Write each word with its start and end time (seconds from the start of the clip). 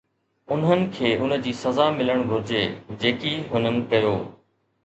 انهن 0.53 0.79
کي 0.95 1.11
ان 1.25 1.35
جي 1.49 1.53
سزا 1.59 1.87
ملڻ 1.99 2.25
گهرجي 2.31 2.65
جيڪي 3.05 3.35
هنن 3.55 3.81
ڪيو. 3.93 4.19